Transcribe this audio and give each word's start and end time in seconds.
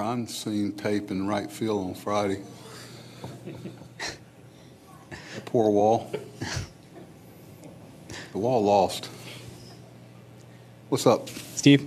Crime 0.00 0.26
scene 0.26 0.72
tape 0.72 1.10
in 1.10 1.28
right 1.28 1.52
field 1.52 1.88
on 1.88 1.92
Friday. 1.92 2.40
the 5.34 5.40
poor 5.44 5.70
wall. 5.70 6.10
The 8.32 8.38
wall 8.38 8.64
lost. 8.64 9.10
What's 10.88 11.06
up? 11.06 11.28
Steve? 11.28 11.86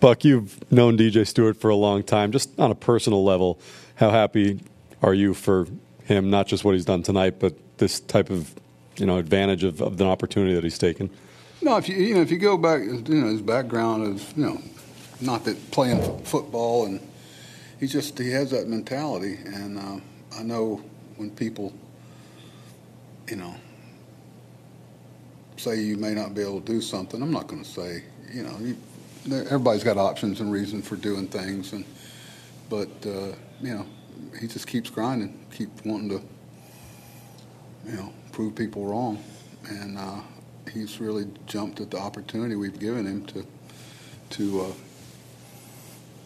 Buck, 0.00 0.24
you've 0.24 0.58
known 0.72 0.98
DJ 0.98 1.24
Stewart 1.24 1.56
for 1.56 1.70
a 1.70 1.76
long 1.76 2.02
time. 2.02 2.32
Just 2.32 2.50
on 2.58 2.72
a 2.72 2.74
personal 2.74 3.22
level, 3.24 3.60
how 3.94 4.10
happy 4.10 4.58
are 5.00 5.14
you 5.14 5.32
for 5.32 5.68
him, 6.02 6.28
not 6.28 6.48
just 6.48 6.64
what 6.64 6.74
he's 6.74 6.84
done 6.84 7.04
tonight, 7.04 7.38
but 7.38 7.54
this 7.78 8.00
type 8.00 8.28
of 8.28 8.56
you 8.96 9.06
know 9.06 9.18
advantage 9.18 9.62
of, 9.62 9.80
of 9.80 9.98
the 9.98 10.04
opportunity 10.04 10.52
that 10.52 10.64
he's 10.64 10.78
taken? 10.78 11.10
No, 11.62 11.76
if 11.76 11.88
you 11.88 11.94
you 11.94 12.14
know 12.16 12.22
if 12.22 12.32
you 12.32 12.38
go 12.38 12.56
back, 12.56 12.80
you 12.80 13.02
know 13.08 13.28
his 13.28 13.40
background 13.40 14.16
is 14.16 14.34
you 14.36 14.46
know 14.46 14.60
not 15.20 15.44
that 15.44 15.70
playing 15.70 16.24
football 16.24 16.86
and 16.86 16.98
he 17.78 17.86
just 17.86 18.18
he 18.18 18.30
has 18.30 18.50
that 18.50 18.68
mentality, 18.68 19.38
and 19.44 19.78
uh, 19.78 20.00
I 20.38 20.42
know 20.42 20.82
when 21.16 21.30
people, 21.30 21.72
you 23.28 23.36
know, 23.36 23.54
say 25.56 25.80
you 25.80 25.96
may 25.96 26.14
not 26.14 26.34
be 26.34 26.42
able 26.42 26.60
to 26.60 26.72
do 26.72 26.80
something. 26.80 27.22
I'm 27.22 27.30
not 27.30 27.48
going 27.48 27.62
to 27.62 27.68
say, 27.68 28.04
you 28.32 28.42
know, 28.42 28.56
you, 28.60 28.76
everybody's 29.44 29.84
got 29.84 29.98
options 29.98 30.40
and 30.40 30.50
reasons 30.50 30.88
for 30.88 30.96
doing 30.96 31.26
things, 31.26 31.72
and 31.72 31.84
but 32.70 32.88
uh, 33.04 33.34
you 33.60 33.74
know, 33.74 33.86
he 34.40 34.46
just 34.46 34.66
keeps 34.66 34.88
grinding, 34.88 35.38
keep 35.54 35.68
wanting 35.84 36.08
to, 36.08 36.22
you 37.90 37.96
know, 37.96 38.12
prove 38.32 38.54
people 38.54 38.86
wrong, 38.86 39.22
and 39.68 39.98
uh, 39.98 40.20
he's 40.72 40.98
really 40.98 41.26
jumped 41.46 41.80
at 41.80 41.90
the 41.90 41.98
opportunity 41.98 42.56
we've 42.56 42.80
given 42.80 43.06
him 43.06 43.26
to 43.26 43.46
to. 44.30 44.74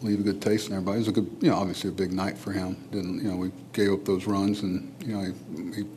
Leave 0.01 0.19
a 0.19 0.23
good 0.23 0.41
taste 0.41 0.67
in 0.67 0.73
everybody. 0.73 0.97
It 0.97 0.99
was 0.99 1.07
a 1.09 1.11
good, 1.11 1.29
you 1.41 1.49
know, 1.49 1.57
obviously 1.57 1.89
a 1.89 1.93
big 1.93 2.11
night 2.11 2.37
for 2.37 2.51
him. 2.51 2.75
Didn't, 2.91 3.23
you 3.23 3.29
know, 3.29 3.35
we 3.35 3.51
gave 3.71 3.91
up 3.91 4.03
those 4.03 4.25
runs 4.25 4.61
and, 4.61 4.93
you 5.05 5.15
know, 5.15 5.21
he, 5.21 5.81
he 5.81 5.87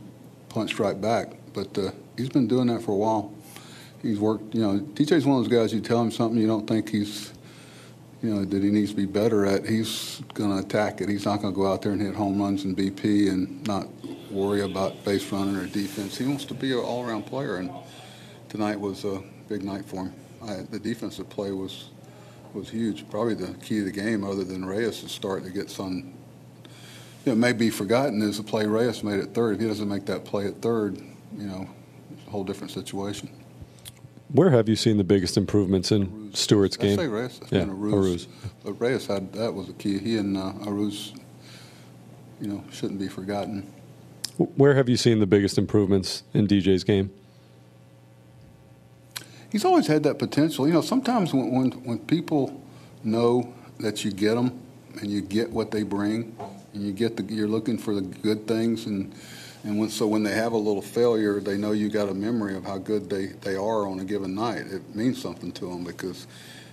punched 0.51 0.79
right 0.79 1.01
back. 1.01 1.33
But 1.55 1.77
uh, 1.79 1.91
he's 2.17 2.29
been 2.29 2.47
doing 2.47 2.67
that 2.67 2.83
for 2.83 2.93
a 2.93 2.97
while. 2.97 3.33
He's 4.03 4.19
worked, 4.19 4.55
you 4.55 4.61
know, 4.61 4.79
DJ's 4.81 5.25
one 5.25 5.39
of 5.39 5.45
those 5.45 5.53
guys, 5.53 5.73
you 5.73 5.81
tell 5.81 6.03
him 6.03 6.11
something 6.11 6.39
you 6.39 6.47
don't 6.47 6.67
think 6.67 6.91
he's, 6.91 7.33
you 8.23 8.35
know, 8.35 8.45
that 8.45 8.63
he 8.63 8.71
needs 8.71 8.91
to 8.91 8.97
be 8.97 9.07
better 9.07 9.47
at, 9.47 9.67
he's 9.67 10.21
going 10.35 10.51
to 10.51 10.59
attack 10.59 11.01
it. 11.01 11.09
He's 11.09 11.25
not 11.25 11.41
going 11.41 11.55
to 11.55 11.57
go 11.59 11.67
out 11.73 11.81
there 11.81 11.93
and 11.93 12.03
hit 12.03 12.15
home 12.15 12.39
runs 12.39 12.65
and 12.65 12.77
BP 12.77 13.31
and 13.31 13.67
not 13.67 13.89
worry 14.31 14.61
about 14.61 15.03
base 15.05 15.31
running 15.33 15.57
or 15.57 15.67
defense. 15.67 16.19
He 16.19 16.27
wants 16.27 16.45
to 16.47 16.55
be 16.55 16.73
an 16.73 16.81
all-around 16.81 17.25
player, 17.25 17.57
and 17.57 17.71
tonight 18.51 18.79
was 18.79 19.05
a 19.05 19.23
big 19.49 19.63
night 19.63 19.87
for 19.87 20.05
him. 20.05 20.13
I, 20.43 20.57
the 20.71 20.79
defensive 20.79 21.31
play 21.31 21.53
was 21.53 21.89
was 22.55 22.71
huge. 22.71 23.09
Probably 23.11 23.35
the 23.35 23.55
key 23.55 23.79
to 23.79 23.85
the 23.85 23.93
game, 23.93 24.25
other 24.25 24.45
than 24.45 24.65
Reyes, 24.65 25.03
is 25.03 25.13
starting 25.13 25.47
to 25.47 25.53
get 25.53 25.71
some. 25.71 26.15
You 27.25 27.33
know, 27.33 27.35
may 27.35 27.53
be 27.53 27.71
forgotten 27.71 28.21
is 28.23 28.37
the 28.37 28.43
play 28.43 28.67
Reyes 28.67 29.03
made 29.03 29.21
at 29.21 29.33
third. 29.35 29.57
If 29.57 29.61
he 29.63 29.67
doesn't 29.67 29.89
make 29.89 30.07
that 30.07 30.25
play 30.25 30.47
at 30.47 30.61
third, 30.61 30.99
you 31.37 31.47
know, 31.47 31.69
it's 32.13 32.27
a 32.27 32.31
whole 32.31 32.45
different 32.45 32.71
situation. 32.71 33.31
Where 34.29 34.51
have 34.51 34.69
you 34.69 34.77
seen 34.77 34.97
the 34.97 35.05
biggest 35.05 35.37
improvements 35.37 35.93
in. 35.93 36.33
Stewart's 36.35 36.77
game? 36.77 36.99
I 36.99 37.03
say 37.03 37.09
Reyes. 37.09 37.39
That's 37.39 37.53
yeah, 37.53 37.65
Arauz. 37.65 37.93
Arauz. 37.93 38.27
But 38.65 38.73
Reyes 38.75 39.07
had 39.07 39.33
that 39.35 39.55
was 39.55 39.69
the 39.69 39.73
key. 39.75 39.99
He 39.99 40.17
and 40.19 40.37
uh, 40.37 40.53
Arauz, 40.63 41.19
you 42.41 42.49
know, 42.49 42.65
shouldn't 42.73 42.99
be 42.99 43.09
forgotten. 43.09 43.73
Where 44.37 44.75
have 44.75 44.89
you 44.89 44.97
seen 44.97 45.21
the 45.21 45.27
biggest 45.27 45.59
improvements 45.59 46.25
in 46.33 46.49
DJ's 46.49 46.83
game? 46.83 47.11
He's 49.55 49.65
always 49.65 49.87
had 49.87 50.03
that 50.03 50.19
potential. 50.19 50.67
You 50.67 50.73
know, 50.73 50.81
sometimes 50.81 51.33
when, 51.33 51.53
when, 51.53 51.71
when 51.85 52.01
people 52.01 52.61
know 53.05 53.55
that 53.79 54.05
you 54.05 54.11
get 54.11 54.35
them 54.35 54.61
and 55.01 55.09
you 55.09 55.21
get 55.21 55.49
what 55.49 55.71
they 55.71 55.85
bring, 55.85 56.35
and 56.73 56.83
you 56.83 56.93
get 56.93 57.17
the, 57.17 57.23
you're 57.33 57.47
looking 57.47 57.79
for 57.79 57.95
the 57.95 58.01
good 58.01 58.49
things, 58.49 58.87
and 58.87 59.15
and 59.63 59.79
when, 59.79 59.91
so 59.91 60.09
when 60.09 60.25
they 60.25 60.33
have 60.33 60.55
a 60.55 60.57
little 60.57 60.83
failure, 60.83 61.39
they 61.39 61.57
know 61.57 61.71
you 61.71 61.89
got 61.89 62.09
a 62.09 62.15
memory 62.15 62.57
of 62.57 62.65
how 62.65 62.79
good 62.79 63.09
they, 63.09 63.27
they 63.27 63.55
are 63.55 63.87
on 63.87 64.01
a 64.01 64.05
given 64.05 64.35
night. 64.35 64.67
It 64.67 64.93
means 64.93 65.23
something 65.23 65.53
to 65.53 65.67
them 65.67 65.85
because, 65.85 66.27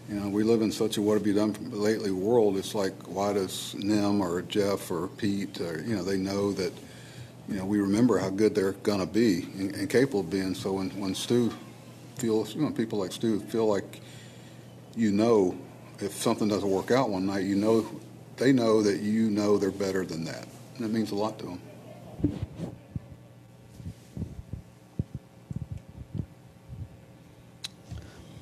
you 0.10 0.16
know, 0.16 0.28
we 0.28 0.42
live 0.42 0.64
in 0.64 0.72
such 0.72 0.98
a 0.98 1.04
what 1.04 1.20
have 1.20 1.28
you 1.28 1.36
done 1.36 1.56
lately 1.70 2.10
world. 2.10 2.58
It's 2.58 2.74
like 2.74 2.94
why 3.08 3.34
does 3.34 3.76
Nim 3.76 4.22
or 4.22 4.42
Jeff 4.42 4.90
or 4.90 5.08
Pete 5.08 5.62
or 5.62 5.84
you 5.84 5.96
know 5.96 6.04
they 6.04 6.18
know 6.18 6.52
that, 6.54 6.74
you 7.48 7.58
know, 7.58 7.66
we 7.66 7.80
remember 7.80 8.18
how 8.18 8.32
good 8.32 8.56
they're 8.56 8.72
gonna 8.72 9.06
be 9.06 9.44
and, 9.60 9.76
and 9.76 9.88
capable 9.88 10.22
of 10.22 10.32
being. 10.32 10.56
So 10.56 10.72
when 10.74 10.90
when 11.00 11.14
Stu 11.14 11.54
feels, 12.22 12.54
you 12.54 12.62
know, 12.62 12.70
people 12.70 13.00
like 13.00 13.12
Stu 13.12 13.40
feel 13.40 13.66
like 13.66 14.00
you 14.96 15.12
know 15.12 15.58
if 16.00 16.14
something 16.14 16.48
doesn't 16.48 16.70
work 16.70 16.92
out 16.92 17.10
one 17.10 17.26
night, 17.26 17.44
you 17.46 17.56
know 17.56 17.86
they 18.38 18.54
know 18.54 18.82
that 18.84 19.02
you 19.02 19.30
know 19.30 19.58
they're 19.58 19.72
better 19.72 20.06
than 20.06 20.24
that. 20.26 20.48
And 20.76 20.86
it 20.86 20.92
means 20.92 21.12
a 21.12 21.16
lot 21.16 21.40
to 21.40 21.46
them. 21.46 21.62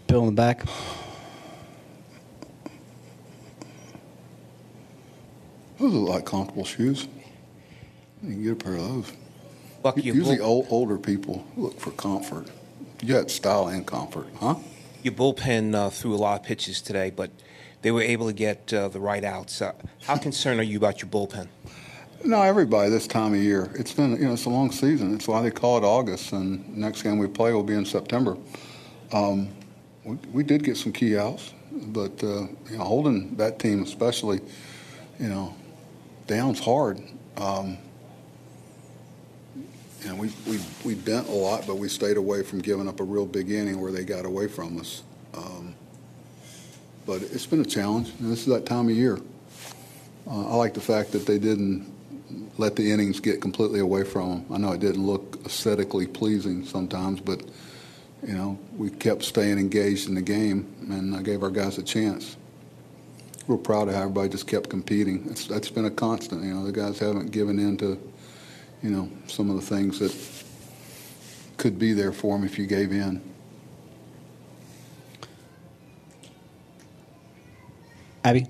Bill 0.07 0.21
in 0.21 0.25
the 0.27 0.31
back. 0.31 0.65
Those 5.77 5.93
look 5.93 6.09
like 6.09 6.25
comfortable 6.25 6.65
shoes. 6.65 7.07
You 8.23 8.31
can 8.31 8.43
get 8.43 8.51
a 8.51 8.55
pair 8.55 8.73
of 8.73 8.79
those. 8.79 9.13
Buck, 9.81 9.97
you 9.97 10.13
Usually, 10.13 10.39
old, 10.41 10.67
older 10.69 10.97
people 10.97 11.45
look 11.55 11.79
for 11.79 11.91
comfort. 11.91 12.49
You 13.01 13.13
got 13.13 13.31
style 13.31 13.67
and 13.67 13.85
comfort, 13.85 14.27
huh? 14.39 14.55
your 15.03 15.13
bullpen 15.13 15.73
uh, 15.75 15.89
threw 15.89 16.13
a 16.13 16.17
lot 16.17 16.39
of 16.39 16.45
pitches 16.45 16.81
today, 16.81 17.09
but 17.09 17.31
they 17.81 17.91
were 17.91 18.01
able 18.01 18.27
to 18.27 18.33
get 18.33 18.73
uh, 18.73 18.89
the 18.89 18.99
right 18.99 19.23
outs. 19.23 19.61
Uh, 19.61 19.73
how 20.03 20.17
concerned 20.17 20.59
are 20.59 20.63
you 20.63 20.77
about 20.77 21.01
your 21.01 21.09
bullpen? 21.09 21.47
No, 22.25 22.41
everybody 22.41 22.89
this 22.89 23.07
time 23.07 23.33
of 23.33 23.39
year. 23.39 23.71
It's 23.75 23.93
been, 23.93 24.11
you 24.11 24.25
know, 24.25 24.33
it's 24.33 24.45
a 24.45 24.49
long 24.49 24.71
season. 24.71 25.15
It's 25.15 25.27
why 25.27 25.41
they 25.41 25.51
call 25.51 25.77
it 25.77 25.85
August, 25.85 26.33
and 26.33 26.77
next 26.77 27.03
game 27.03 27.17
we 27.17 27.27
play 27.27 27.53
will 27.53 27.63
be 27.63 27.75
in 27.75 27.85
September. 27.85 28.37
Um, 29.13 29.49
we, 30.03 30.17
we 30.33 30.43
did 30.43 30.63
get 30.63 30.75
some 30.75 30.91
key 30.91 31.17
outs, 31.17 31.53
but 31.71 32.21
uh, 32.21 32.47
you 32.69 32.77
know, 32.77 32.83
holding 32.83 33.35
that 33.37 33.57
team, 33.59 33.83
especially, 33.83 34.41
you 35.17 35.29
know, 35.29 35.55
down's 36.27 36.59
hard. 36.59 37.01
Um, 37.37 37.77
know, 40.07 40.15
we, 40.15 40.31
we, 40.47 40.59
we 40.85 40.95
bent 40.95 41.27
a 41.27 41.31
lot, 41.31 41.67
but 41.67 41.75
we 41.75 41.89
stayed 41.89 42.17
away 42.17 42.43
from 42.43 42.59
giving 42.59 42.87
up 42.87 42.99
a 42.99 43.03
real 43.03 43.25
big 43.25 43.51
inning 43.51 43.81
where 43.81 43.91
they 43.91 44.03
got 44.03 44.25
away 44.25 44.47
from 44.47 44.79
us. 44.79 45.03
Um, 45.33 45.75
but 47.05 47.21
it's 47.21 47.45
been 47.45 47.61
a 47.61 47.65
challenge, 47.65 48.13
and 48.19 48.31
this 48.31 48.39
is 48.39 48.45
that 48.45 48.65
time 48.65 48.87
of 48.87 48.95
year. 48.95 49.19
Uh, 50.27 50.51
I 50.51 50.55
like 50.55 50.73
the 50.73 50.81
fact 50.81 51.11
that 51.11 51.25
they 51.25 51.39
didn't 51.39 51.91
let 52.57 52.75
the 52.75 52.91
innings 52.91 53.19
get 53.19 53.41
completely 53.41 53.79
away 53.79 54.03
from 54.03 54.29
them. 54.29 54.45
I 54.53 54.57
know 54.57 54.71
it 54.73 54.79
didn't 54.79 55.05
look 55.05 55.39
aesthetically 55.45 56.07
pleasing 56.07 56.65
sometimes, 56.65 57.19
but 57.19 57.41
you 58.25 58.33
know 58.33 58.59
we 58.77 58.89
kept 58.89 59.23
staying 59.23 59.57
engaged 59.57 60.07
in 60.07 60.15
the 60.15 60.21
game, 60.21 60.71
and 60.89 61.15
I 61.15 61.21
gave 61.21 61.41
our 61.41 61.49
guys 61.49 61.77
a 61.77 61.83
chance. 61.83 62.37
We're 63.47 63.57
proud 63.57 63.87
of 63.87 63.95
how 63.95 64.01
everybody 64.01 64.29
just 64.29 64.45
kept 64.45 64.69
competing. 64.69 65.25
It's, 65.31 65.47
that's 65.47 65.69
been 65.69 65.85
a 65.85 65.91
constant. 65.91 66.43
You 66.43 66.53
know, 66.53 66.63
the 66.63 66.71
guys 66.71 66.99
haven't 66.99 67.31
given 67.31 67.57
in 67.57 67.77
to, 67.77 67.99
you 68.81 68.89
know, 68.89 69.09
some 69.27 69.49
of 69.49 69.55
the 69.55 69.61
things 69.61 69.99
that 69.99 70.13
could 71.57 71.77
be 71.77 71.93
there 71.93 72.11
for 72.11 72.35
him 72.35 72.43
if 72.43 72.57
you 72.57 72.65
gave 72.65 72.91
in. 72.91 73.21
Abby. 78.23 78.47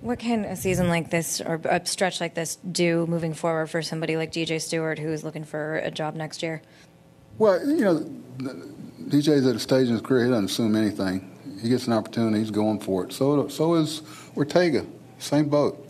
What 0.00 0.18
can 0.18 0.44
a 0.44 0.56
season 0.56 0.88
like 0.88 1.10
this 1.10 1.40
or 1.40 1.60
a 1.64 1.84
stretch 1.86 2.20
like 2.20 2.34
this 2.34 2.56
do 2.56 3.06
moving 3.06 3.32
forward 3.32 3.68
for 3.68 3.80
somebody 3.80 4.16
like 4.16 4.32
DJ 4.32 4.60
Stewart 4.60 4.98
who's 4.98 5.24
looking 5.24 5.44
for 5.44 5.78
a 5.78 5.90
job 5.90 6.14
next 6.14 6.42
year? 6.42 6.60
Well, 7.38 7.66
you 7.66 7.80
know, 7.80 8.06
DJ's 9.08 9.46
at 9.46 9.56
a 9.56 9.58
stage 9.58 9.86
in 9.86 9.94
his 9.94 10.02
career, 10.02 10.26
he 10.26 10.30
doesn't 10.30 10.46
assume 10.46 10.76
anything. 10.76 11.30
He 11.60 11.68
gets 11.68 11.86
an 11.86 11.94
opportunity, 11.94 12.38
he's 12.40 12.50
going 12.50 12.80
for 12.80 13.04
it. 13.04 13.12
So, 13.12 13.48
so 13.48 13.74
is 13.74 14.02
Ortega, 14.36 14.84
same 15.18 15.48
boat. 15.48 15.83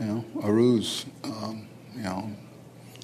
You 0.00 0.06
know, 0.06 0.24
Arauz, 0.38 1.04
um, 1.24 1.66
you 1.94 2.02
know, 2.02 2.30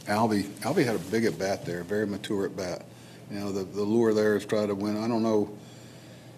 Alvey. 0.07 0.45
Alvey 0.61 0.85
had 0.85 0.97
a 0.97 0.99
big 0.99 1.25
at 1.25 1.39
bat 1.39 1.65
there, 1.65 1.85
very 1.85 2.07
mature 2.07 2.47
at 2.47 2.57
bat. 2.57 2.85
You 3.31 3.39
know, 3.39 3.53
the, 3.53 3.65
the 3.65 3.83
lure 3.83 4.15
there 4.15 4.37
is 4.37 4.47
try 4.47 4.67
to 4.67 4.75
win. 4.75 4.97
I 4.97 5.07
don't 5.07 5.23
know, 5.23 5.57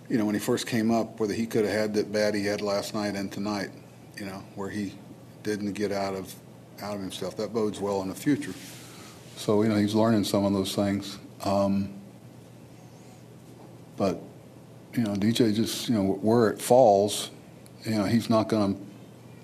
you 0.09 0.19
know, 0.19 0.25
when 0.25 0.35
he 0.35 0.41
first 0.41 0.67
came 0.67 0.91
up, 0.91 1.21
whether 1.21 1.35
he 1.35 1.47
could 1.47 1.65
have 1.65 1.75
had 1.75 1.95
that 1.95 2.13
bat 2.13 2.35
he 2.35 2.45
had 2.45 2.61
last 2.61 2.95
night 2.95 3.15
and 3.15 3.31
tonight 3.31 3.71
you 4.19 4.27
know, 4.27 4.43
where 4.55 4.69
he 4.69 4.95
didn't 5.43 5.73
get 5.73 5.93
out 5.93 6.15
of 6.15 6.35
out 6.83 6.95
of 6.95 7.01
himself. 7.01 7.37
That 7.37 7.53
bodes 7.53 7.81
well 7.81 8.03
in 8.03 8.09
the 8.09 8.15
future. 8.15 8.55
So 9.37 9.63
you 9.63 9.69
know, 9.69 9.77
he's 9.77 9.95
learning 9.95 10.25
some 10.25 10.45
of 10.45 10.53
those 10.53 10.75
things. 10.75 11.19
Um, 11.45 11.93
but 13.97 14.21
you 14.95 15.03
know, 15.03 15.15
DJ 15.15 15.55
just 15.55 15.89
you 15.89 15.95
know 15.95 16.03
where 16.03 16.51
it 16.51 16.61
falls, 16.61 17.31
you 17.85 17.95
know, 17.95 18.05
he's 18.05 18.29
not 18.29 18.49
going 18.49 18.75
to 18.75 18.81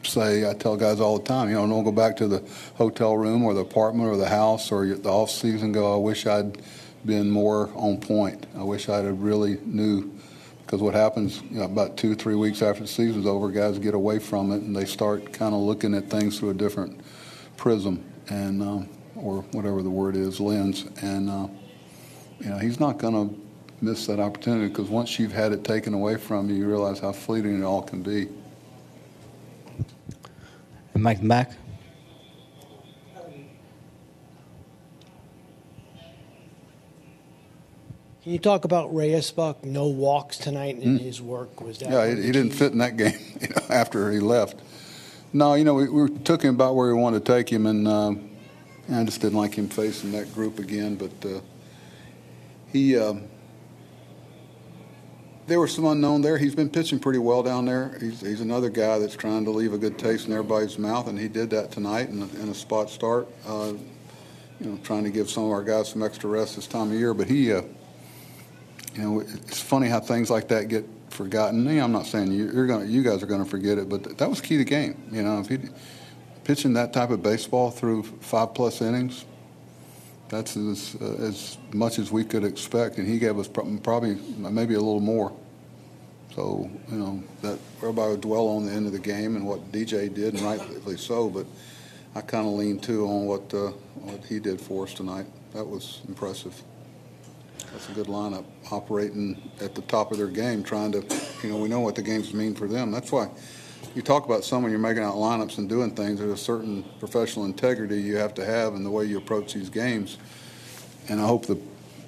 say. 0.06 0.48
I 0.48 0.54
tell 0.54 0.76
guys 0.76 1.00
all 1.00 1.18
the 1.18 1.24
time, 1.24 1.48
you 1.48 1.54
know, 1.54 1.66
don't 1.66 1.84
go 1.84 1.92
back 1.92 2.16
to 2.16 2.28
the 2.28 2.42
hotel 2.76 3.16
room 3.16 3.44
or 3.44 3.54
the 3.54 3.60
apartment 3.60 4.08
or 4.08 4.16
the 4.16 4.28
house 4.28 4.70
or 4.72 4.86
the 4.86 5.08
off 5.08 5.30
season. 5.30 5.72
Go, 5.72 5.94
I 5.94 5.96
wish 5.96 6.26
I'd 6.26 6.58
been 7.04 7.30
more 7.30 7.70
on 7.74 7.98
point. 7.98 8.46
I 8.56 8.62
wish 8.62 8.88
I'd 8.88 9.04
have 9.04 9.20
really 9.20 9.58
knew 9.64 10.12
because 10.64 10.80
what 10.80 10.94
happens 10.94 11.42
you 11.50 11.58
know, 11.58 11.64
about 11.64 11.96
two, 11.96 12.14
three 12.14 12.34
weeks 12.34 12.62
after 12.62 12.82
the 12.82 12.88
season's 12.88 13.26
over, 13.26 13.50
guys 13.50 13.78
get 13.78 13.94
away 13.94 14.18
from 14.18 14.50
it 14.50 14.62
and 14.62 14.74
they 14.74 14.86
start 14.86 15.32
kind 15.32 15.54
of 15.54 15.60
looking 15.60 15.94
at 15.94 16.08
things 16.08 16.38
through 16.38 16.50
a 16.50 16.54
different 16.54 17.00
prism 17.56 18.02
and 18.28 18.62
uh, 18.62 18.80
or 19.16 19.42
whatever 19.52 19.82
the 19.82 19.90
word 19.90 20.16
is, 20.16 20.40
lens. 20.40 20.86
And 21.02 21.28
uh, 21.28 21.48
you 22.40 22.50
know, 22.50 22.58
he's 22.58 22.80
not 22.80 22.98
going 22.98 23.28
to 23.28 23.44
miss 23.80 24.06
that 24.06 24.18
opportunity 24.18 24.68
because 24.68 24.88
once 24.88 25.18
you've 25.18 25.32
had 25.32 25.52
it 25.52 25.64
taken 25.64 25.94
away 25.94 26.16
from 26.16 26.48
you, 26.48 26.56
you 26.56 26.66
realize 26.66 26.98
how 26.98 27.12
fleeting 27.12 27.60
it 27.60 27.64
all 27.64 27.82
can 27.82 28.02
be. 28.02 28.28
And 31.04 31.20
Mike 31.20 31.28
back. 31.28 31.50
Can 38.22 38.32
you 38.32 38.38
talk 38.38 38.64
about 38.64 38.94
Reyes 38.94 39.30
Buck? 39.30 39.62
No 39.64 39.88
walks 39.88 40.38
tonight 40.38 40.78
in 40.78 40.98
mm. 40.98 41.00
his 41.00 41.20
work. 41.20 41.60
Was 41.60 41.78
that? 41.80 41.90
Yeah, 41.90 42.06
he, 42.08 42.22
he 42.22 42.32
didn't 42.32 42.52
fit 42.52 42.72
in 42.72 42.78
that 42.78 42.96
game. 42.96 43.18
You 43.42 43.48
know, 43.48 43.62
after 43.68 44.10
he 44.10 44.20
left. 44.20 44.60
No, 45.34 45.52
you 45.52 45.64
know, 45.64 45.74
we, 45.74 45.88
we 45.90 46.08
took 46.20 46.40
him 46.40 46.54
about 46.54 46.74
where 46.74 46.94
we 46.94 46.98
wanted 46.98 47.26
to 47.26 47.32
take 47.32 47.50
him, 47.50 47.66
and 47.66 47.86
uh, 47.86 48.14
I 48.90 49.04
just 49.04 49.20
didn't 49.20 49.36
like 49.36 49.54
him 49.54 49.68
facing 49.68 50.12
that 50.12 50.32
group 50.32 50.58
again. 50.58 50.94
But 50.94 51.28
uh, 51.28 51.40
he, 52.72 52.96
uh, 52.96 53.14
there 55.46 55.61
was 55.61 55.75
some 55.75 55.85
unknown 55.85 56.23
there. 56.23 56.38
He's 56.38 56.55
been 56.55 56.70
pitching 56.70 56.99
pretty 56.99 57.19
well 57.19 57.43
down 57.43 57.67
there. 57.67 57.96
He's, 58.00 58.20
he's 58.20 58.41
another 58.41 58.70
guy 58.70 58.99
that's 58.99 59.14
trying 59.14 59.44
to 59.44 59.50
leave 59.50 59.73
a 59.73 59.79
good 59.79 59.99
taste 59.99 60.26
in 60.26 60.32
everybody's 60.32 60.79
mouth, 60.79 61.08
and 61.08 61.19
he 61.19 61.29
did 61.29 61.50
that 61.50 61.70
tonight 61.70 62.08
in 62.08 62.23
a, 62.23 62.43
in 62.43 62.49
a 62.49 62.55
spot 62.55 62.91
start. 62.91 63.29
Uh, 63.46 63.75
you 64.61 64.70
know, 64.70 64.79
trying 64.82 65.05
to 65.05 65.11
give 65.11 65.29
some 65.29 65.44
of 65.44 65.50
our 65.50 65.62
guys 65.62 65.88
some 65.88 66.02
extra 66.02 66.31
rest 66.31 66.56
this 66.56 66.67
time 66.67 66.91
of 66.93 66.99
year. 66.99 67.12
But 67.12 67.26
he 67.26 67.52
uh, 67.52 67.62
you 68.94 69.02
know, 69.02 69.20
it's 69.20 69.61
funny 69.61 69.88
how 69.88 70.00
things 70.00 70.31
like 70.31 70.49
that 70.49 70.69
get 70.69 70.87
forgotten. 71.11 71.67
I'm 71.67 71.93
not 71.93 72.06
saying 72.06 72.32
you, 72.32 72.49
are 72.58 72.67
going, 72.67 72.88
you 72.88 73.02
guys 73.02 73.23
are 73.23 73.26
to 73.26 73.44
forget 73.44 73.79
it, 73.79 73.88
but 73.88 74.19
that 74.19 74.31
was 74.31 74.41
key 74.41 74.58
to 74.58 74.58
the 74.58 74.64
game. 74.64 75.02
You 75.11 75.23
know, 75.23 75.41
if 75.41 75.49
he 75.49 75.58
pitching 76.44 76.75
that 76.75 76.93
type 76.93 77.11
of 77.11 77.23
baseball 77.23 77.70
through 77.70 78.02
five 78.02 78.55
plus 78.55 78.81
innings, 78.82 79.25
that's 80.28 80.56
as, 80.56 80.96
uh, 81.00 81.04
as 81.20 81.58
much 81.72 81.98
as 81.98 82.10
we 82.10 82.24
could 82.24 82.44
expect, 82.44 82.98
and 82.98 83.06
he 83.06 83.18
gave 83.18 83.38
us 83.38 83.48
probably 83.48 84.14
maybe 84.38 84.74
a 84.74 84.80
little 84.80 85.00
more. 85.00 85.32
So 86.34 86.68
you 86.90 86.96
know 86.96 87.22
that 87.42 87.58
everybody 87.78 88.10
would 88.12 88.20
dwell 88.20 88.48
on 88.48 88.66
the 88.66 88.72
end 88.72 88.86
of 88.86 88.92
the 88.92 88.98
game 88.98 89.36
and 89.36 89.46
what 89.46 89.70
DJ 89.70 90.12
did, 90.12 90.34
and 90.34 90.42
rightly 90.42 90.96
so. 90.96 91.30
But 91.30 91.46
I 92.16 92.22
kind 92.22 92.46
of 92.46 92.54
lean 92.54 92.80
too 92.80 93.06
on 93.06 93.26
what 93.26 93.54
uh, 93.54 93.70
what 93.94 94.24
he 94.24 94.40
did 94.40 94.60
for 94.60 94.84
us 94.84 94.94
tonight. 94.94 95.26
That 95.52 95.64
was 95.64 96.00
impressive. 96.08 96.60
That's 97.72 97.88
a 97.88 97.92
good 97.92 98.06
lineup, 98.06 98.44
operating 98.70 99.50
at 99.60 99.74
the 99.74 99.82
top 99.82 100.12
of 100.12 100.18
their 100.18 100.28
game, 100.28 100.62
trying 100.62 100.92
to, 100.92 101.04
you 101.42 101.50
know, 101.50 101.56
we 101.56 101.68
know 101.68 101.80
what 101.80 101.96
the 101.96 102.02
games 102.02 102.32
mean 102.32 102.54
for 102.54 102.68
them. 102.68 102.92
That's 102.92 103.10
why 103.10 103.28
you 103.94 104.02
talk 104.02 104.25
about 104.25 104.44
someone 104.44 104.70
you're 104.70 104.81
making 104.81 105.02
out 105.02 105.14
lineups 105.14 105.58
and 105.58 105.69
doing 105.69 105.90
things. 105.90 106.19
There's 106.19 106.32
a 106.32 106.36
certain 106.36 106.84
professional 106.98 107.44
integrity 107.44 108.00
you 108.00 108.16
have 108.16 108.34
to 108.34 108.44
have 108.44 108.75
in 108.75 108.84
the 108.84 108.90
way 108.90 109.04
you 109.04 109.19
approach 109.19 109.54
these 109.54 109.70
games. 109.70 110.19
And 111.08 111.20
I 111.20 111.26
hope 111.26 111.46
the 111.46 111.58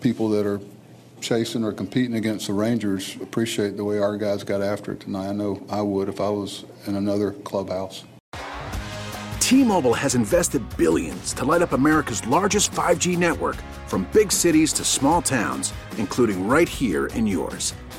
people 0.01 0.29
that 0.31 0.47
are 0.47 0.61
chasing 1.21 1.65
or 1.65 1.73
competing 1.73 2.15
against 2.15 2.47
the 2.47 2.53
Rangers 2.53 3.17
appreciate 3.21 3.77
the 3.77 3.85
way 3.85 3.99
our 3.99 4.17
guys 4.17 4.45
got 4.45 4.63
after 4.63 4.93
it 4.93 5.01
tonight. 5.01 5.29
I 5.29 5.33
know 5.33 5.65
I 5.69 5.83
would 5.83 6.09
if 6.09 6.21
I 6.21 6.29
was 6.29 6.65
in 6.87 6.97
another 6.97 7.33
clubhouse. 7.33 8.05
T-Mobile 9.41 9.95
has 9.95 10.17
invested 10.17 10.63
billions 10.77 11.33
to 11.35 11.45
light 11.45 11.63
up 11.63 11.73
America's 11.73 12.27
largest 12.27 12.73
5G 12.73 13.17
network 13.17 13.57
from 13.87 14.07
big 14.13 14.33
cities 14.33 14.73
to 14.73 14.85
small 14.85 15.23
towns, 15.23 15.73
including 15.99 16.49
right 16.49 16.69
here 16.69 17.07
in 17.09 17.27
yours. 17.27 17.73